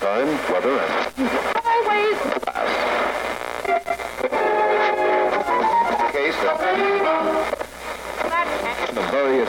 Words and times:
Time, 0.00 0.28
weather, 0.52 0.78
and 0.78 1.28
always 1.64 2.18
case 6.12 6.40
of 6.44 6.58
the 8.94 9.02
various 9.10 9.48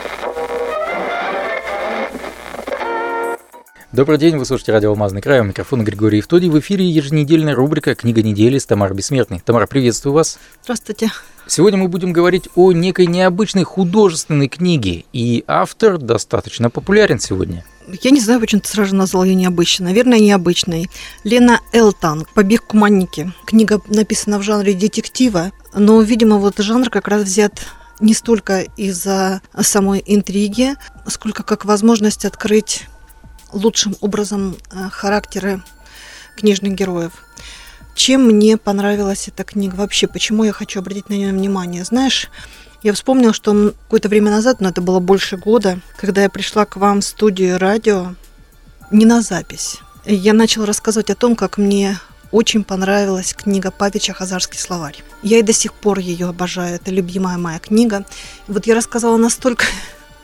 Добрый 3.92 4.16
день, 4.18 4.38
вы 4.38 4.44
слушаете 4.46 4.72
радио 4.72 4.90
«Алмазный 4.90 5.20
край», 5.20 5.40
у 5.40 5.44
микрофона 5.44 5.82
Григорий 5.82 6.18
Евтодий. 6.18 6.48
В 6.48 6.58
эфире 6.60 6.86
еженедельная 6.86 7.54
рубрика 7.54 7.94
«Книга 7.94 8.22
недели» 8.22 8.58
с 8.58 8.64
Тамарой 8.64 8.96
Бессмертной. 8.96 9.40
Тамара, 9.44 9.66
приветствую 9.66 10.14
вас. 10.14 10.38
Здравствуйте. 10.62 11.10
Сегодня 11.46 11.78
мы 11.78 11.88
будем 11.88 12.12
говорить 12.12 12.48
о 12.54 12.72
некой 12.72 13.06
необычной 13.06 13.64
художественной 13.64 14.48
книге, 14.48 15.04
и 15.12 15.44
автор 15.46 15.98
достаточно 15.98 16.70
популярен 16.70 17.18
сегодня. 17.18 17.64
Я 18.02 18.10
не 18.10 18.20
знаю, 18.20 18.40
почему 18.40 18.60
ты 18.60 18.68
сразу 18.68 18.94
назвал 18.94 19.24
ее 19.24 19.34
необычной. 19.34 19.86
Наверное, 19.86 20.18
необычной. 20.18 20.90
Лена 21.24 21.60
Элтанг 21.72 22.28
«Побег 22.30 22.64
куманники». 22.64 23.32
Книга 23.46 23.80
написана 23.86 24.38
в 24.38 24.42
жанре 24.42 24.74
детектива, 24.74 25.52
но, 25.74 26.00
видимо, 26.02 26.36
вот 26.36 26.58
жанр 26.58 26.90
как 26.90 27.08
раз 27.08 27.22
взят 27.22 27.52
не 28.00 28.14
столько 28.14 28.60
из-за 28.76 29.40
самой 29.60 30.02
интриги, 30.04 30.74
сколько 31.06 31.42
как 31.42 31.64
возможность 31.64 32.24
открыть 32.24 32.86
лучшим 33.52 33.96
образом 34.00 34.56
э, 34.70 34.88
характеры 34.90 35.62
книжных 36.36 36.74
героев. 36.74 37.12
Чем 37.94 38.26
мне 38.26 38.56
понравилась 38.56 39.28
эта 39.28 39.42
книга 39.42 39.74
вообще? 39.74 40.06
Почему 40.06 40.44
я 40.44 40.52
хочу 40.52 40.78
обратить 40.80 41.08
на 41.08 41.14
нее 41.14 41.32
внимание? 41.32 41.84
Знаешь, 41.84 42.30
я 42.82 42.92
вспомнила, 42.92 43.32
что 43.32 43.74
какое-то 43.84 44.08
время 44.08 44.30
назад, 44.30 44.60
но 44.60 44.68
это 44.68 44.80
было 44.80 45.00
больше 45.00 45.36
года, 45.36 45.80
когда 45.96 46.22
я 46.22 46.30
пришла 46.30 46.64
к 46.64 46.76
вам 46.76 47.00
в 47.00 47.04
студию 47.04 47.58
радио, 47.58 48.14
не 48.90 49.04
на 49.04 49.20
запись. 49.20 49.78
Я 50.04 50.32
начала 50.32 50.66
рассказывать 50.66 51.10
о 51.10 51.14
том, 51.14 51.36
как 51.36 51.58
мне 51.58 51.98
очень 52.30 52.64
понравилась 52.64 53.34
книга 53.34 53.70
Павича 53.70 54.12
«Хазарский 54.12 54.58
словарь». 54.58 55.02
Я 55.22 55.38
и 55.38 55.42
до 55.42 55.52
сих 55.52 55.72
пор 55.72 55.98
ее 55.98 56.28
обожаю, 56.28 56.76
это 56.76 56.90
любимая 56.90 57.38
моя 57.38 57.58
книга. 57.58 58.04
Вот 58.46 58.66
я 58.66 58.74
рассказала 58.74 59.16
настолько 59.16 59.64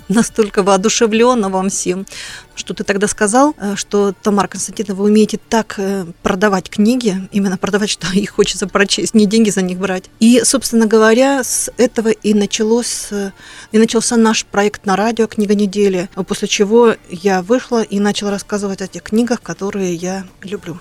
настолько 0.09 0.63
воодушевленно 0.63 1.49
вам 1.49 1.71
всем, 1.71 2.07
что 2.55 2.75
ты 2.75 2.85
тогда 2.85 3.09
сказал, 3.09 3.55
э, 3.59 3.75
что, 3.77 4.15
Тамара 4.23 4.49
Константиновна, 4.49 4.95
вы 4.95 5.11
умеете 5.11 5.39
так 5.49 5.75
э, 5.79 6.07
продавать 6.23 6.71
книги, 6.71 7.29
именно 7.33 7.57
продавать, 7.57 7.91
что 7.91 8.07
их 8.13 8.31
хочется 8.31 8.67
прочесть, 8.67 9.15
не 9.15 9.27
деньги 9.27 9.51
за 9.51 9.63
них 9.63 9.79
брать. 9.79 10.05
И, 10.21 10.43
собственно 10.45 10.87
говоря, 10.87 11.43
с 11.43 11.71
этого 11.77 12.09
и 12.09 12.35
началось, 12.35 13.09
э, 13.11 13.33
и 13.73 13.79
начался 13.79 14.17
наш 14.17 14.45
проект 14.45 14.87
на 14.87 14.97
радио 14.97 15.27
«Книга 15.27 15.55
недели», 15.55 16.09
после 16.27 16.49
чего 16.49 16.95
я 17.11 17.43
вышла 17.43 17.83
и 17.83 17.99
начала 17.99 18.31
рассказывать 18.31 18.83
о 18.83 18.87
тех 18.87 19.03
книгах, 19.03 19.43
которые 19.43 19.95
я 19.95 20.25
люблю, 20.43 20.79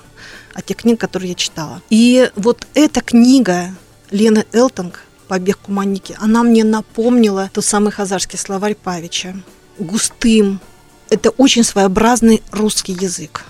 о 0.54 0.62
тех 0.62 0.78
книгах, 0.78 1.02
которые 1.02 1.30
я 1.30 1.36
читала. 1.36 1.82
И 1.90 2.30
вот 2.36 2.68
эта 2.74 3.02
книга 3.02 3.76
Лены 4.12 4.46
Элтонг 4.52 5.02
«Побег 5.34 5.58
Куманики», 5.64 6.16
она 6.20 6.44
мне 6.44 6.64
напомнила 6.64 7.50
тот 7.52 7.66
самый 7.66 7.92
хазарский 7.92 8.38
словарь 8.38 8.76
Павича. 8.76 9.36
Густым. 9.80 10.60
Это 11.10 11.32
очень 11.32 11.64
своеобразный 11.64 12.44
русский 12.52 12.94
язык. 12.94 13.44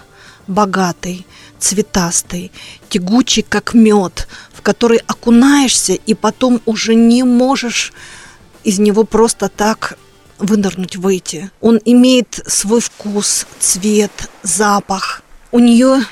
Богатый, 0.47 1.27
цветастый, 1.59 2.53
тягучий, 2.87 3.43
как 3.43 3.73
мед, 3.73 4.29
в 4.53 4.61
который 4.61 4.99
окунаешься 5.07 5.91
и 5.91 6.13
потом 6.13 6.61
уже 6.65 6.95
не 6.95 7.23
можешь 7.23 7.91
из 8.63 8.79
него 8.79 9.03
просто 9.03 9.49
так 9.49 9.97
вынырнуть, 10.39 10.95
выйти. 10.95 11.51
Он 11.59 11.81
имеет 11.83 12.39
свой 12.47 12.79
вкус, 12.79 13.45
цвет, 13.59 14.29
запах. 14.41 15.21
У 15.51 15.59
нее 15.59 16.05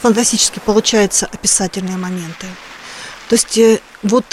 фантастически 0.00 0.60
получаются 0.60 1.26
описательные 1.26 1.96
моменты. 1.96 2.46
То 3.28 3.34
есть 3.34 3.58
э, 3.58 3.80
вот 4.02 4.24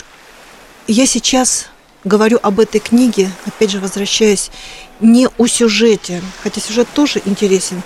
я 0.88 1.06
сейчас 1.06 1.68
говорю 2.04 2.40
об 2.42 2.60
этой 2.60 2.80
книге, 2.80 3.30
опять 3.46 3.72
же 3.72 3.80
возвращаясь, 3.80 4.52
не 5.00 5.28
о 5.38 5.48
сюжете, 5.48 6.22
хотя 6.42 6.62
сюжет 6.62 6.88
тоже 6.94 7.22
интересен, 7.26 7.82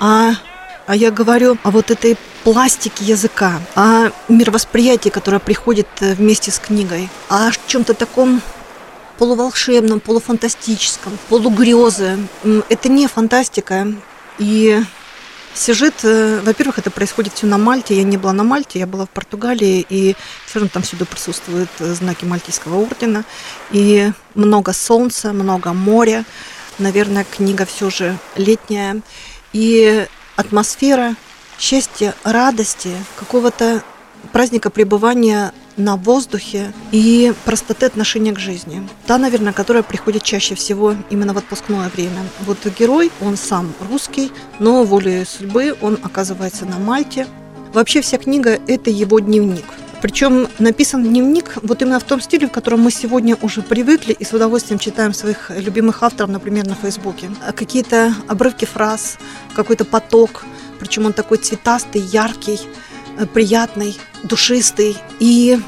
а, 0.00 0.34
а 0.86 0.96
я 0.96 1.10
говорю 1.10 1.58
о 1.62 1.70
вот 1.70 1.90
этой 1.90 2.16
пластике 2.44 3.04
языка, 3.04 3.60
о 3.74 4.10
мировосприятии, 4.28 5.08
которое 5.08 5.40
приходит 5.40 5.88
э, 6.00 6.14
вместе 6.14 6.50
с 6.50 6.58
книгой, 6.58 7.08
о 7.28 7.50
чем-то 7.66 7.94
таком 7.94 8.42
полуволшебном, 9.18 10.00
полуфантастическом, 10.00 11.18
полугрезы. 11.28 12.18
Это 12.68 12.88
не 12.88 13.06
фантастика. 13.06 13.86
И 14.38 14.82
Сюжет, 15.54 15.94
э, 16.02 16.40
во-первых, 16.42 16.78
это 16.78 16.90
происходит 16.90 17.34
все 17.34 17.46
на 17.46 17.58
Мальте. 17.58 17.96
Я 17.96 18.02
не 18.02 18.16
была 18.16 18.32
на 18.32 18.42
Мальте, 18.42 18.80
я 18.80 18.88
была 18.88 19.06
в 19.06 19.10
Португалии, 19.10 19.86
и 19.88 20.16
все 20.46 20.58
равно 20.58 20.68
там 20.72 20.82
всюду 20.82 21.06
присутствуют 21.06 21.70
э, 21.78 21.94
знаки 21.94 22.24
Мальтийского 22.24 22.82
ордена. 22.82 23.24
И 23.70 24.10
много 24.34 24.72
солнца, 24.72 25.32
много 25.32 25.72
моря. 25.72 26.24
Наверное, 26.78 27.24
книга 27.24 27.66
все 27.66 27.88
же 27.88 28.18
летняя. 28.34 29.00
И 29.52 30.08
атмосфера 30.34 31.14
счастья, 31.56 32.16
радости, 32.24 32.90
какого-то 33.16 33.84
праздника 34.32 34.70
пребывания 34.70 35.52
на 35.76 35.96
воздухе 35.96 36.72
и 36.92 37.32
простоты 37.44 37.86
отношения 37.86 38.32
к 38.32 38.38
жизни. 38.38 38.86
Та, 39.06 39.18
наверное, 39.18 39.52
которая 39.52 39.82
приходит 39.82 40.22
чаще 40.22 40.54
всего 40.54 40.94
именно 41.10 41.34
в 41.34 41.38
отпускное 41.38 41.88
время. 41.88 42.22
Вот 42.40 42.58
герой, 42.78 43.10
он 43.20 43.36
сам 43.36 43.72
русский, 43.90 44.30
но 44.58 44.84
волей 44.84 45.24
судьбы 45.24 45.76
он 45.80 45.98
оказывается 46.02 46.64
на 46.64 46.78
Мальте. 46.78 47.26
Вообще 47.72 48.00
вся 48.00 48.18
книга– 48.18 48.58
это 48.66 48.90
его 48.90 49.18
дневник. 49.18 49.64
Причем 50.00 50.48
написан 50.58 51.02
дневник 51.02 51.56
вот 51.62 51.80
именно 51.80 51.98
в 51.98 52.04
том 52.04 52.20
стиле, 52.20 52.46
в 52.46 52.52
котором 52.52 52.82
мы 52.82 52.90
сегодня 52.90 53.36
уже 53.40 53.62
привыкли 53.62 54.12
и 54.12 54.22
с 54.22 54.34
удовольствием 54.34 54.78
читаем 54.78 55.14
своих 55.14 55.50
любимых 55.50 56.02
авторов, 56.02 56.30
например, 56.30 56.66
на 56.66 56.74
Фейсбуке. 56.74 57.30
Какие-то 57.56 58.14
обрывки 58.28 58.66
фраз, 58.66 59.16
какой-то 59.54 59.86
поток, 59.86 60.44
причем 60.78 61.06
он 61.06 61.14
такой 61.14 61.38
цветастый, 61.38 62.02
яркий, 62.02 62.60
приятный, 63.32 63.96
душистый. 64.22 64.96
И 65.20 65.58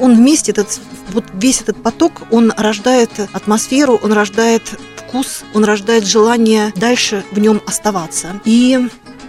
он 0.00 0.16
вместе, 0.16 0.52
этот, 0.52 0.80
вот 1.10 1.24
весь 1.34 1.60
этот 1.60 1.82
поток, 1.82 2.22
он 2.30 2.52
рождает 2.56 3.10
атмосферу, 3.32 3.98
он 4.02 4.12
рождает 4.12 4.62
вкус, 4.96 5.42
он 5.54 5.64
рождает 5.64 6.06
желание 6.06 6.72
дальше 6.76 7.24
в 7.32 7.38
нем 7.38 7.62
оставаться. 7.66 8.40
И 8.44 8.88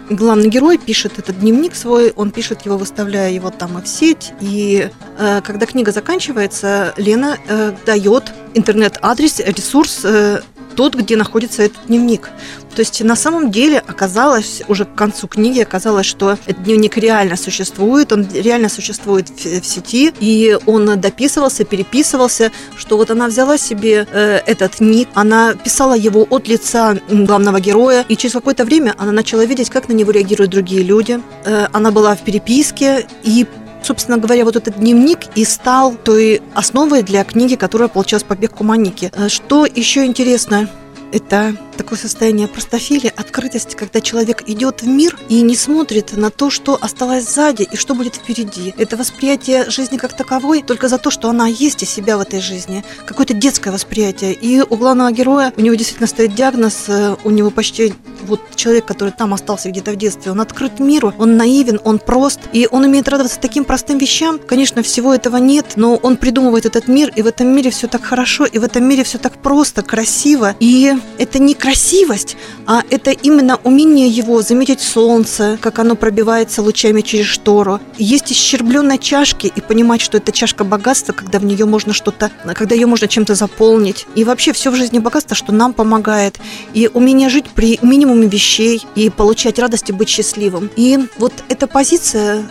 главный 0.09 0.49
герой 0.49 0.77
пишет 0.77 1.19
этот 1.19 1.39
дневник 1.39 1.75
свой, 1.75 2.11
он 2.15 2.31
пишет 2.31 2.63
его, 2.63 2.77
выставляя 2.77 3.31
его 3.31 3.49
там 3.49 3.81
в 3.81 3.87
сеть. 3.87 4.33
И 4.41 4.89
э, 5.17 5.41
когда 5.41 5.65
книга 5.65 5.91
заканчивается, 5.91 6.93
Лена 6.97 7.37
э, 7.47 7.73
дает 7.85 8.31
интернет-адрес, 8.53 9.39
ресурс 9.39 10.01
э, 10.03 10.41
тот, 10.75 10.95
где 10.95 11.15
находится 11.15 11.63
этот 11.63 11.87
дневник. 11.87 12.29
То 12.75 12.81
есть 12.81 13.01
на 13.03 13.15
самом 13.15 13.51
деле 13.51 13.79
оказалось, 13.79 14.61
уже 14.67 14.85
к 14.85 14.95
концу 14.95 15.27
книги 15.27 15.59
оказалось, 15.59 16.05
что 16.05 16.37
этот 16.45 16.63
дневник 16.63 16.97
реально 16.97 17.35
существует, 17.35 18.11
он 18.11 18.27
реально 18.33 18.69
существует 18.69 19.29
в, 19.29 19.61
в 19.61 19.65
сети, 19.65 20.13
и 20.19 20.57
он 20.65 20.99
дописывался, 20.99 21.65
переписывался, 21.65 22.51
что 22.77 22.97
вот 22.97 23.11
она 23.11 23.27
взяла 23.27 23.57
себе 23.57 24.07
э, 24.11 24.39
этот 24.45 24.79
ник, 24.79 25.09
она 25.13 25.55
писала 25.55 25.95
его 25.95 26.25
от 26.29 26.47
лица 26.47 26.97
главного 27.09 27.59
героя, 27.59 28.05
и 28.07 28.15
через 28.15 28.33
какое-то 28.33 28.65
время 28.65 28.95
она 28.97 29.11
начала 29.11 29.45
видеть, 29.45 29.69
как 29.69 29.89
на 29.89 29.93
него 29.93 30.11
реагируют 30.11 30.51
другие 30.51 30.83
люди. 30.83 31.19
Э, 31.45 31.67
она 31.73 31.91
была 31.91 32.15
в 32.15 32.21
переписке, 32.21 33.07
и 33.23 33.45
собственно 33.83 34.17
говоря, 34.17 34.45
вот 34.45 34.55
этот 34.55 34.77
дневник 34.77 35.19
и 35.35 35.45
стал 35.45 35.95
той 35.95 36.41
основой 36.53 37.03
для 37.03 37.23
книги, 37.23 37.55
которая 37.55 37.87
получилась 37.87 38.23
«Побег 38.23 38.55
Куманики». 38.55 39.11
Э, 39.15 39.29
что 39.29 39.65
еще 39.65 40.05
интересно, 40.05 40.69
это 41.11 41.55
такое 41.77 41.97
состояние 41.97 42.47
простофилия, 42.47 43.09
открытости, 43.15 43.75
когда 43.75 44.01
человек 44.01 44.43
идет 44.47 44.81
в 44.81 44.87
мир 44.87 45.17
и 45.29 45.41
не 45.41 45.55
смотрит 45.55 46.15
на 46.15 46.29
то, 46.29 46.49
что 46.49 46.77
осталось 46.79 47.27
сзади 47.29 47.67
и 47.71 47.75
что 47.75 47.95
будет 47.95 48.15
впереди. 48.15 48.73
Это 48.77 48.97
восприятие 48.97 49.69
жизни 49.69 49.97
как 49.97 50.13
таковой 50.13 50.61
только 50.61 50.87
за 50.87 50.97
то, 50.97 51.09
что 51.09 51.29
она 51.29 51.47
есть 51.47 51.83
из 51.83 51.89
себя 51.89 52.17
в 52.17 52.21
этой 52.21 52.41
жизни. 52.41 52.83
Какое-то 53.05 53.33
детское 53.33 53.71
восприятие. 53.71 54.33
И 54.33 54.61
у 54.61 54.75
главного 54.75 55.11
героя, 55.11 55.53
у 55.55 55.61
него 55.61 55.75
действительно 55.75 56.07
стоит 56.07 56.35
диагноз, 56.35 56.85
э, 56.87 57.15
у 57.23 57.29
него 57.29 57.49
почти 57.49 57.93
вот 58.21 58.41
человек, 58.55 58.85
который 58.85 59.11
там 59.11 59.33
остался 59.33 59.69
где-то 59.69 59.91
в 59.91 59.95
детстве, 59.95 60.31
он 60.31 60.41
открыт 60.41 60.79
миру, 60.79 61.13
он 61.17 61.37
наивен, 61.37 61.79
он 61.83 61.99
прост, 61.99 62.39
и 62.53 62.67
он 62.69 62.83
умеет 62.85 63.07
радоваться 63.07 63.39
таким 63.39 63.65
простым 63.65 63.97
вещам. 63.97 64.39
Конечно, 64.39 64.83
всего 64.83 65.13
этого 65.13 65.37
нет, 65.37 65.73
но 65.75 65.95
он 65.95 66.17
придумывает 66.17 66.65
этот 66.65 66.87
мир, 66.87 67.11
и 67.15 67.21
в 67.21 67.27
этом 67.27 67.47
мире 67.47 67.71
все 67.71 67.87
так 67.87 68.03
хорошо, 68.03 68.45
и 68.45 68.59
в 68.59 68.63
этом 68.63 68.83
мире 68.87 69.03
все 69.03 69.17
так 69.17 69.33
просто, 69.41 69.81
красиво, 69.81 70.55
и 70.59 70.95
это, 71.17 71.39
не 71.39 71.53
красивость, 71.53 72.37
а 72.65 72.83
это 72.89 73.11
именно 73.11 73.59
умение 73.63 74.07
его 74.07 74.41
заметить 74.41 74.81
солнце, 74.81 75.57
как 75.61 75.79
оно 75.79 75.95
пробивается 75.95 76.61
лучами 76.61 77.01
через 77.01 77.25
штору. 77.25 77.79
Есть 77.97 78.31
исчербленная 78.31 78.97
чашки 78.97 79.51
и 79.53 79.61
понимать, 79.61 80.01
что 80.01 80.17
это 80.17 80.31
чашка 80.31 80.63
богатства, 80.63 81.13
когда 81.13 81.39
в 81.39 81.45
нее 81.45 81.65
можно 81.65 81.93
что-то, 81.93 82.31
когда 82.55 82.75
ее 82.75 82.85
можно 82.85 83.07
чем-то 83.07 83.35
заполнить. 83.35 84.05
И 84.15 84.23
вообще 84.23 84.53
все 84.53 84.71
в 84.71 84.75
жизни 84.75 84.99
богатство, 84.99 85.35
что 85.35 85.51
нам 85.51 85.73
помогает. 85.73 86.39
И 86.73 86.89
умение 86.93 87.29
жить 87.29 87.45
при 87.49 87.79
минимуме 87.81 88.18
вещей 88.27 88.85
и 88.95 89.09
получать 89.09 89.59
радость 89.59 89.89
и 89.89 89.93
быть 89.93 90.09
счастливым. 90.09 90.69
И 90.75 90.99
вот 91.17 91.33
эта 91.49 91.67
позиция 91.67 92.49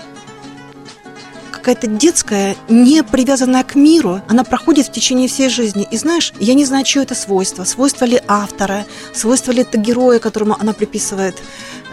какая-то 1.68 1.86
детская, 1.86 2.56
не 2.68 3.02
привязанная 3.02 3.62
к 3.62 3.74
миру, 3.74 4.22
она 4.26 4.42
проходит 4.44 4.86
в 4.86 4.92
течение 4.92 5.28
всей 5.28 5.50
жизни. 5.50 5.86
И 5.90 5.98
знаешь, 5.98 6.32
я 6.40 6.54
не 6.54 6.64
знаю, 6.64 6.84
чье 6.84 7.02
это 7.02 7.14
свойство. 7.14 7.64
Свойство 7.64 8.04
ли 8.06 8.20
автора, 8.26 8.86
свойство 9.12 9.52
ли 9.52 9.62
это 9.62 9.76
героя, 9.76 10.18
которому 10.18 10.56
она 10.58 10.72
приписывает, 10.72 11.36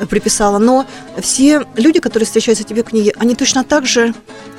приписала. 0.10 0.60
Но 0.60 0.86
все 1.20 1.66
люди, 1.76 2.00
которые 2.00 2.26
встречаются 2.26 2.64
тебе 2.64 2.84
в 2.84 2.88
книге, 2.88 3.14
они 3.18 3.36
точно 3.36 3.64
так 3.64 3.86
же 3.86 4.14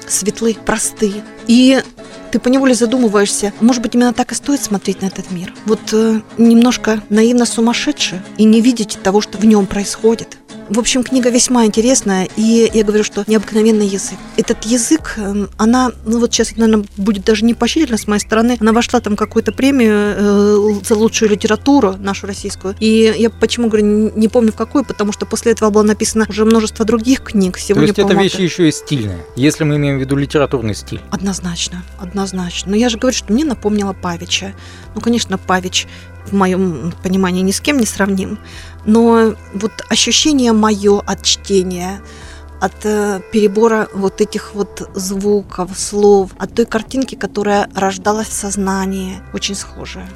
светлы, 0.06 0.54
просты. 0.66 1.12
И 1.46 1.82
ты 2.30 2.38
поневоле 2.38 2.74
задумываешься, 2.74 3.52
может 3.60 3.82
быть, 3.82 3.94
именно 3.94 4.12
так 4.12 4.32
и 4.32 4.34
стоит 4.34 4.60
смотреть 4.62 5.02
на 5.02 5.06
этот 5.06 5.30
мир. 5.30 5.52
Вот 5.64 5.80
э, 5.92 6.20
немножко 6.38 7.00
наивно 7.08 7.46
сумасшедше 7.46 8.22
и 8.36 8.44
не 8.44 8.60
видеть 8.60 8.98
того, 9.02 9.20
что 9.20 9.38
в 9.38 9.44
нем 9.44 9.66
происходит. 9.66 10.38
В 10.68 10.80
общем, 10.80 11.04
книга 11.04 11.30
весьма 11.30 11.64
интересная, 11.66 12.28
и 12.36 12.68
я 12.74 12.82
говорю, 12.82 13.04
что 13.04 13.22
необыкновенный 13.28 13.86
язык. 13.86 14.18
Этот 14.36 14.64
язык, 14.64 15.14
эм, 15.16 15.48
она, 15.58 15.92
ну 16.04 16.18
вот 16.18 16.32
сейчас, 16.32 16.56
наверное, 16.56 16.84
будет 16.96 17.24
даже 17.24 17.44
непочтительно 17.44 17.96
с 17.96 18.08
моей 18.08 18.20
стороны, 18.20 18.56
она 18.58 18.72
вошла 18.72 19.00
там 19.00 19.14
какую-то 19.14 19.52
премию 19.52 19.94
э, 19.94 20.84
за 20.84 20.96
лучшую 20.96 21.30
литературу 21.30 21.94
нашу 21.98 22.26
российскую. 22.26 22.74
И 22.80 23.14
я 23.16 23.30
почему 23.30 23.68
говорю, 23.68 24.10
не 24.16 24.26
помню 24.26 24.50
в 24.50 24.56
какую, 24.56 24.84
потому 24.84 25.12
что 25.12 25.24
после 25.24 25.52
этого 25.52 25.70
было 25.70 25.82
написано 25.82 26.26
уже 26.28 26.44
множество 26.44 26.84
других 26.84 27.22
книг. 27.22 27.58
Сегодня, 27.58 27.92
То 27.92 28.00
есть 28.02 28.10
эта 28.10 28.20
вещь 28.20 28.34
еще 28.34 28.68
и 28.68 28.72
стильная, 28.72 29.24
если 29.36 29.62
мы 29.62 29.76
имеем 29.76 29.98
в 29.98 30.00
виду 30.00 30.16
литературный 30.16 30.74
стиль. 30.74 31.00
Однозначно, 31.10 31.84
однозначно. 32.00 32.72
Но 32.72 32.76
я 32.76 32.88
же 32.88 32.98
говорю, 32.98 33.16
что 33.16 33.32
мне 33.32 33.44
напомнила 33.44 33.92
Павича. 33.92 34.52
Ну, 34.96 35.00
конечно, 35.00 35.38
Павич 35.38 35.86
в 36.26 36.32
моем 36.32 36.92
понимании 37.02 37.42
ни 37.42 37.52
с 37.52 37.60
кем 37.60 37.78
не 37.78 37.86
сравним, 37.86 38.38
но 38.84 39.34
вот 39.54 39.72
ощущение 39.88 40.52
мое 40.52 41.00
от 41.00 41.22
чтения, 41.22 42.00
от 42.60 42.84
э, 42.84 43.20
перебора 43.32 43.88
вот 43.92 44.20
этих 44.20 44.54
вот 44.54 44.88
звуков, 44.94 45.78
слов, 45.78 46.30
от 46.38 46.54
той 46.54 46.66
картинки, 46.66 47.14
которая 47.14 47.68
рождалась 47.74 48.28
в 48.28 48.32
сознании, 48.32 49.20
очень 49.34 49.54
схожее. 49.54 50.08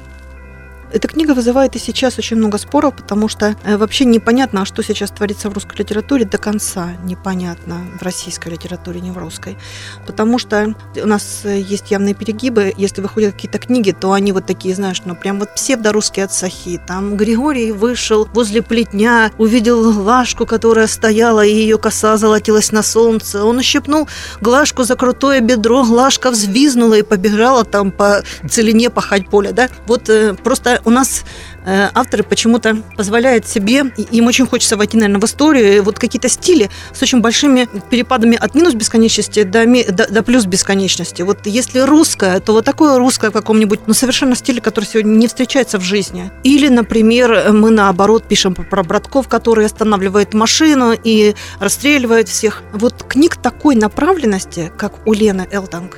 Эта 0.93 1.07
книга 1.07 1.31
вызывает 1.31 1.75
и 1.77 1.79
сейчас 1.79 2.17
очень 2.17 2.35
много 2.35 2.57
споров, 2.57 2.95
потому 2.95 3.29
что 3.29 3.55
э, 3.63 3.77
вообще 3.77 4.03
непонятно, 4.03 4.63
а 4.63 4.65
что 4.65 4.83
сейчас 4.83 5.09
творится 5.09 5.49
в 5.49 5.53
русской 5.53 5.77
литературе 5.77 6.25
до 6.25 6.37
конца. 6.37 6.89
Непонятно 7.05 7.77
в 7.97 8.03
российской 8.03 8.49
литературе, 8.49 8.99
не 8.99 9.11
в 9.11 9.17
русской. 9.17 9.57
Потому 10.05 10.37
что 10.37 10.75
у 11.01 11.07
нас 11.07 11.41
э, 11.45 11.59
есть 11.59 11.91
явные 11.91 12.13
перегибы. 12.13 12.73
Если 12.75 13.01
выходят 13.01 13.33
какие-то 13.33 13.57
книги, 13.57 13.91
то 13.91 14.11
они 14.11 14.33
вот 14.33 14.45
такие, 14.45 14.75
знаешь, 14.75 15.01
ну 15.05 15.15
прям 15.15 15.39
вот 15.39 15.55
псевдорусские 15.55 16.25
отсахи. 16.25 16.81
Там 16.85 17.15
Григорий 17.15 17.71
вышел 17.71 18.27
возле 18.33 18.61
плетня, 18.61 19.31
увидел 19.37 19.93
Глашку, 19.93 20.45
которая 20.45 20.87
стояла, 20.87 21.45
и 21.45 21.53
ее 21.53 21.77
коса 21.77 22.17
золотилась 22.17 22.73
на 22.73 22.83
солнце. 22.83 23.45
Он 23.45 23.57
ущипнул 23.57 24.09
Глашку 24.41 24.83
за 24.83 24.97
крутое 24.97 25.39
бедро, 25.39 25.85
Глашка 25.85 26.31
взвизнула 26.31 26.95
и 26.95 27.01
побежала 27.01 27.63
там 27.63 27.91
по 27.91 28.23
целине 28.49 28.89
пахать 28.89 29.29
поле, 29.29 29.53
да? 29.53 29.69
Вот 29.87 30.09
э, 30.09 30.33
просто 30.33 30.80
у 30.85 30.89
нас 30.89 31.23
э, 31.65 31.89
авторы 31.93 32.23
почему-то 32.23 32.77
позволяют 32.97 33.47
себе, 33.47 33.91
им 33.97 34.27
очень 34.27 34.45
хочется 34.45 34.77
войти, 34.77 34.97
наверное, 34.97 35.21
в 35.21 35.25
историю, 35.25 35.83
вот 35.83 35.99
какие-то 35.99 36.29
стили 36.29 36.69
с 36.93 37.01
очень 37.01 37.21
большими 37.21 37.67
перепадами 37.89 38.35
от 38.35 38.55
минус 38.55 38.73
бесконечности 38.73 39.43
до, 39.43 39.65
до, 39.65 40.11
до 40.11 40.23
плюс 40.23 40.45
бесконечности. 40.45 41.21
Вот 41.21 41.45
если 41.45 41.79
русское, 41.79 42.39
то 42.39 42.53
вот 42.53 42.65
такое 42.65 42.97
русское 42.97 43.29
в 43.29 43.33
каком-нибудь, 43.33 43.81
ну, 43.87 43.93
совершенно 43.93 44.35
стиле, 44.35 44.61
который 44.61 44.85
сегодня 44.85 45.11
не 45.11 45.27
встречается 45.27 45.77
в 45.77 45.81
жизни. 45.81 46.31
Или, 46.43 46.67
например, 46.67 47.51
мы 47.51 47.69
наоборот 47.69 48.27
пишем 48.27 48.55
про 48.55 48.83
братков, 48.83 49.27
которые 49.27 49.65
останавливают 49.65 50.33
машину 50.33 50.93
и 50.93 51.35
расстреливают 51.59 52.29
всех. 52.29 52.63
Вот 52.73 53.03
книг 53.07 53.35
такой 53.35 53.75
направленности, 53.75 54.71
как 54.77 55.07
у 55.07 55.13
Лены 55.13 55.47
Элтанг, 55.51 55.97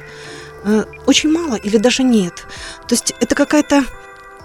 э, 0.66 0.84
очень 1.06 1.32
мало 1.32 1.56
или 1.56 1.78
даже 1.78 2.04
нет. 2.04 2.46
То 2.88 2.96
есть 2.96 3.14
это 3.20 3.36
какая-то 3.36 3.86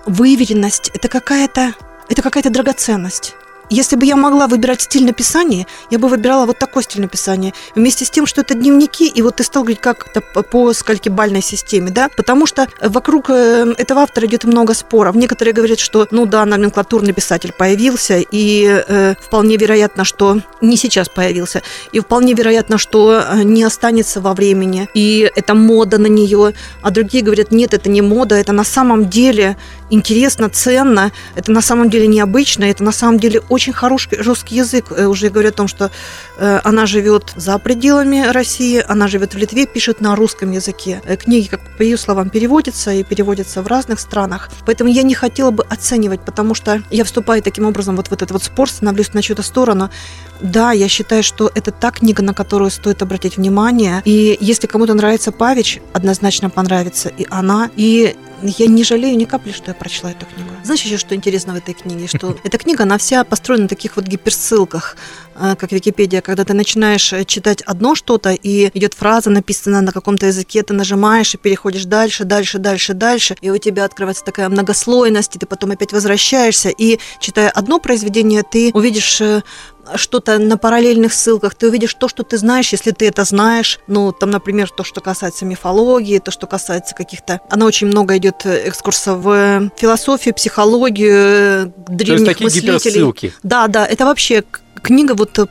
выверенность, 0.09 0.91
это 0.95 1.09
какая-то 1.09 1.75
это 2.09 2.23
какая-то 2.23 2.51
драгоценность. 2.51 3.35
Если 3.71 3.97
бы 3.97 4.07
я 4.07 4.17
могла 4.17 4.47
выбирать 4.47 4.81
стиль 4.81 5.05
написания, 5.05 5.67
я 5.91 5.99
бы 5.99 6.09
выбирала 6.09 6.47
вот 6.47 6.59
такой 6.59 6.83
стиль 6.83 7.03
написания. 7.03 7.53
Вместе 7.75 8.07
с 8.07 8.11
тем, 8.11 8.25
что 8.25 8.41
это 8.41 8.55
дневники, 8.55 9.07
и 9.07 9.21
вот 9.21 9.37
ты 9.37 9.45
стал 9.45 9.63
говорить 9.63 9.81
как-то 9.81 10.23
по 10.23 10.73
скалькибальной 10.73 11.43
системе, 11.43 11.91
да? 11.91 12.09
Потому 12.17 12.47
что 12.47 12.69
вокруг 12.81 13.29
э, 13.29 13.75
этого 13.77 14.03
автора 14.03 14.27
идет 14.27 14.45
много 14.45 14.73
споров. 14.73 15.17
Некоторые 15.17 15.53
говорят, 15.53 15.79
что, 15.81 16.07
ну 16.11 16.25
да, 16.25 16.47
номенклатурный 16.47 17.13
писатель 17.13 17.53
появился, 17.53 18.25
и 18.31 18.83
э, 18.89 19.15
вполне 19.21 19.59
вероятно, 19.59 20.05
что 20.05 20.41
не 20.63 20.79
сейчас 20.79 21.11
появился, 21.11 21.63
и 21.93 22.01
вполне 22.01 22.33
вероятно, 22.33 22.79
что 22.79 23.21
э, 23.21 23.43
не 23.43 23.65
останется 23.65 24.23
во 24.23 24.33
времени, 24.33 24.89
и 24.95 25.31
это 25.37 25.55
мода 25.55 25.99
на 25.99 26.07
нее. 26.07 26.55
А 26.81 26.91
другие 26.91 27.23
говорят, 27.23 27.53
нет, 27.53 27.75
это 27.75 27.91
не 27.91 28.01
мода, 28.01 28.35
это 28.37 28.53
на 28.53 28.65
самом 28.65 29.11
деле 29.11 29.59
интересно, 29.91 30.49
ценно, 30.49 31.13
это 31.35 31.53
на 31.53 31.63
самом 31.63 31.91
деле 31.91 32.07
необычно, 32.07 32.65
это 32.65 32.85
на 32.85 32.93
самом 32.93 33.19
деле 33.19 33.41
очень 33.49 33.73
хороший 33.73 34.21
русский 34.23 34.57
язык. 34.57 34.87
Э, 34.91 35.07
уже 35.07 35.31
говорят 35.31 35.55
о 35.55 35.57
том, 35.57 35.69
что 35.69 35.91
э, 36.39 36.61
она 36.65 36.87
живет 36.87 37.33
за 37.37 37.59
пределами 37.59 38.27
России, 38.31 38.83
она 38.87 39.09
живет 39.09 39.35
в 39.35 39.39
Литве, 39.39 39.67
пишет 39.67 40.01
на 40.01 40.17
русском 40.17 40.51
языке. 40.53 41.01
Э, 41.05 41.17
книги, 41.17 41.49
как 41.49 41.61
по 41.77 41.83
ее 41.83 41.97
словам, 41.97 42.31
переводятся 42.31 42.93
и 42.93 43.03
переводятся 43.03 43.63
в 43.63 43.67
разных 43.67 44.01
странах. 44.01 44.51
Поэтому 44.67 44.91
я 44.91 45.03
не 45.03 45.15
хотела 45.15 45.51
бы 45.51 45.65
оценивать, 45.65 46.21
потому 46.21 46.55
что 46.55 46.83
я 46.91 47.05
вступаю 47.05 47.43
таким 47.43 47.67
образом 47.67 47.97
вот 47.97 48.09
в 48.09 48.13
этот 48.13 48.31
вот 48.31 48.43
спор, 48.43 48.71
становлюсь 48.71 49.15
на 49.15 49.23
чью-то 49.23 49.43
сторону. 49.43 49.91
Да, 50.41 50.73
я 50.73 50.89
считаю, 50.89 51.23
что 51.23 51.51
это 51.55 51.73
та 51.73 51.91
книга, 51.91 52.23
на 52.23 52.35
которую 52.35 52.71
стоит 52.71 53.03
обратить 53.03 53.37
внимание. 53.37 54.03
И 54.05 54.37
если 54.41 54.67
кому-то 54.67 54.95
нравится 54.95 55.33
Павич, 55.33 55.81
однозначно 55.93 56.51
понравится 56.51 57.09
и 57.09 57.27
она. 57.31 57.71
И 57.77 58.17
я 58.43 58.67
не 58.67 58.85
жалею 58.85 59.17
ни 59.17 59.25
капли, 59.25 59.53
что 59.53 59.71
я 59.71 59.75
прочла 59.75 60.11
эту 60.11 60.27
книгу. 60.27 60.51
Знаешь 60.65 60.83
еще, 60.83 60.97
что 60.97 61.15
интересно 61.15 61.55
в 61.55 61.57
этой 61.57 61.75
книге? 61.75 62.07
Что 62.07 62.37
эта 62.45 62.59
книга, 62.59 62.85
она 62.85 62.99
вся 62.99 63.25
построена 63.25 63.65
на 63.65 63.69
таких 63.69 63.97
вот 63.97 64.07
гиперссылках, 64.07 64.97
э, 65.35 65.57
как 65.57 65.73
Википедия, 65.73 66.21
когда 66.21 66.45
ты 66.45 66.55
начинаешь 66.55 67.13
э, 67.13 67.25
читать 67.25 67.63
одно 67.63 67.95
что-то, 67.95 68.31
и 68.31 68.71
идет 68.75 68.95
фраза, 68.95 69.31
написанная 69.31 69.81
на 69.81 69.93
каком-то 69.93 70.27
языке, 70.27 70.63
ты 70.63 70.75
нажимаешь 70.75 71.35
и 71.35 71.39
переходишь 71.39 71.85
дальше, 71.85 72.25
дальше, 72.25 72.59
дальше, 72.59 72.95
дальше, 72.95 73.37
и 73.41 73.51
у 73.51 73.59
тебя 73.59 73.85
открывается 73.85 74.25
такая 74.25 74.49
многослойность, 74.49 75.37
и 75.37 75.39
ты 75.39 75.47
потом 75.47 75.73
опять 75.73 75.93
возвращаешься, 75.93 76.69
и 76.69 76.99
читая 77.21 77.51
одно 77.51 77.79
произведение, 77.79 78.43
ты 78.43 78.71
увидишь 78.73 79.21
э, 79.21 79.43
что-то 79.97 80.39
на 80.39 80.57
параллельных 80.57 81.13
ссылках, 81.13 81.55
ты 81.55 81.69
увидишь 81.69 81.95
то, 81.95 82.09
что 82.09 82.23
ты 82.23 82.39
знаешь, 82.39 82.73
если 82.73 82.91
ты 82.91 83.07
это 83.07 83.25
знаешь. 83.25 83.79
Ну, 83.87 84.13
там, 84.13 84.31
например, 84.31 84.71
то, 84.71 84.85
что 84.85 85.01
касается 85.01 85.45
мифологии, 85.45 86.19
то, 86.19 86.31
что 86.31 86.47
касается 86.47 86.95
каких-то... 86.95 87.41
Она 87.51 87.67
очень 87.67 87.87
много 87.87 88.17
идет 88.17 88.45
э, 88.45 88.69
экскурсов 88.69 89.19
в 89.19 89.29
э, 89.31 89.71
философию, 89.77 90.35
психологию 90.35 91.73
древних 91.89 92.07
то 92.07 92.13
есть 92.13 92.27
такие 92.27 92.45
мыслителей. 92.45 92.73
Гиперссылки. 92.73 93.33
Да, 93.43 93.69
да, 93.69 93.87
это 93.87 94.05
вообще 94.05 94.45
книга 94.83 95.15
вот 95.15 95.49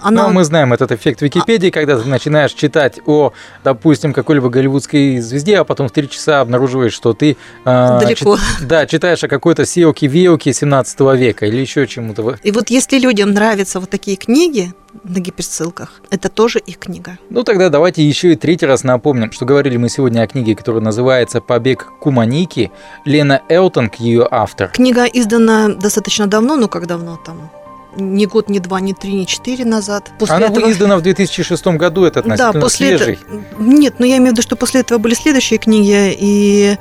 она... 0.00 0.28
Ну, 0.28 0.32
мы 0.32 0.44
знаем 0.44 0.72
этот 0.72 0.92
эффект 0.92 1.22
Википедии, 1.22 1.68
а... 1.68 1.72
когда 1.72 1.98
ты 1.98 2.08
начинаешь 2.08 2.52
читать 2.52 3.00
о, 3.06 3.32
допустим, 3.64 4.12
какой-либо 4.12 4.48
голливудской 4.48 5.20
звезде, 5.20 5.58
а 5.58 5.64
потом 5.64 5.88
в 5.88 5.92
три 5.92 6.08
часа 6.08 6.40
обнаруживаешь, 6.40 6.92
что 6.92 7.12
ты... 7.12 7.36
Э, 7.64 7.98
Далеко. 8.00 8.36
Чит... 8.36 8.68
Да, 8.68 8.86
читаешь 8.86 9.22
о 9.24 9.28
какой-то 9.28 9.64
Сиоке-Виоке 9.64 10.52
17 10.52 11.00
века 11.16 11.46
или 11.46 11.56
еще 11.56 11.86
чему-то. 11.86 12.36
И 12.42 12.50
вот 12.50 12.70
если 12.70 12.98
людям 12.98 13.32
нравятся 13.32 13.80
вот 13.80 13.90
такие 13.90 14.16
книги, 14.16 14.72
на 15.04 15.20
гиперссылках. 15.20 16.02
Это 16.10 16.28
тоже 16.28 16.58
их 16.58 16.78
книга. 16.78 17.18
Ну 17.30 17.44
тогда 17.44 17.68
давайте 17.68 18.06
еще 18.06 18.32
и 18.32 18.36
третий 18.36 18.66
раз 18.66 18.84
напомним, 18.84 19.32
что 19.32 19.46
говорили 19.46 19.76
мы 19.76 19.88
сегодня 19.88 20.22
о 20.22 20.26
книге, 20.26 20.54
которая 20.54 20.82
называется 20.82 21.40
«Побег 21.40 21.90
Куманики». 22.00 22.70
Лена 23.04 23.40
Элтонг, 23.48 23.94
ее 23.96 24.28
автор. 24.30 24.68
Книга 24.68 25.04
издана 25.04 25.68
достаточно 25.68 26.26
давно, 26.26 26.56
ну 26.56 26.68
как 26.68 26.86
давно 26.86 27.16
там? 27.16 27.50
Ни 27.96 28.26
год, 28.26 28.48
ни 28.48 28.58
два, 28.58 28.80
ни 28.80 28.92
три, 28.92 29.14
ни 29.14 29.24
четыре 29.24 29.64
назад. 29.64 30.10
После 30.18 30.36
Она 30.36 30.46
этого... 30.46 30.70
издана 30.70 30.96
в 30.96 31.02
2006 31.02 31.66
году, 31.66 32.04
это 32.04 32.20
относительно 32.20 32.52
да, 32.52 32.60
после 32.60 32.98
свежий. 32.98 33.14
Это... 33.14 33.42
Нет, 33.58 33.94
но 33.98 34.06
я 34.06 34.16
имею 34.16 34.30
в 34.30 34.32
виду, 34.32 34.42
что 34.42 34.56
после 34.56 34.80
этого 34.80 34.98
были 34.98 35.14
следующие 35.14 35.58
книги, 35.58 36.14
и 36.18 36.76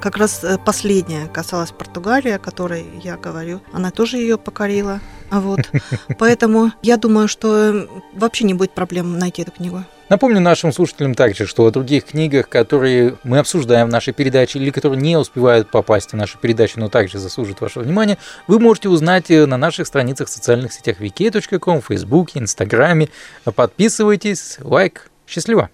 как 0.00 0.18
раз 0.18 0.44
э, 0.44 0.58
последняя 0.58 1.26
касалась 1.28 1.70
Португалии, 1.70 2.32
о 2.32 2.38
которой 2.38 2.84
я 3.02 3.16
говорю. 3.16 3.62
Она 3.72 3.90
тоже 3.90 4.18
ее 4.18 4.36
покорила. 4.36 5.00
Вот. 5.30 5.60
Поэтому 6.18 6.72
я 6.82 6.98
думаю, 6.98 7.26
что 7.26 7.88
вообще 8.12 8.44
не 8.44 8.52
будет 8.52 8.72
проблем 8.72 9.18
найти 9.18 9.42
эту 9.42 9.52
книгу. 9.52 9.84
Напомню 10.08 10.40
нашим 10.40 10.72
слушателям 10.72 11.14
также, 11.14 11.46
что 11.46 11.64
о 11.64 11.70
других 11.70 12.04
книгах, 12.04 12.48
которые 12.48 13.16
мы 13.24 13.38
обсуждаем 13.38 13.88
в 13.88 13.90
нашей 13.90 14.12
передаче 14.12 14.58
или 14.58 14.70
которые 14.70 15.00
не 15.00 15.16
успевают 15.16 15.70
попасть 15.70 16.12
в 16.12 16.16
нашу 16.16 16.38
передачу, 16.38 16.78
но 16.78 16.88
также 16.88 17.18
заслужат 17.18 17.60
вашего 17.60 17.84
внимания, 17.84 18.18
вы 18.46 18.58
можете 18.58 18.88
узнать 18.88 19.30
э, 19.30 19.46
на 19.46 19.56
наших 19.56 19.86
страницах 19.86 20.28
в 20.28 20.30
социальных 20.30 20.72
сетях 20.72 21.00
wiki.com, 21.00 21.80
в 21.80 21.86
Фейсбуке, 21.86 22.40
Инстаграме. 22.40 23.08
Подписывайтесь, 23.44 24.58
лайк. 24.60 25.10
Счастливо! 25.26 25.70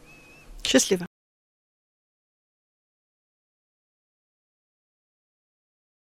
Счастливо! 0.63 1.10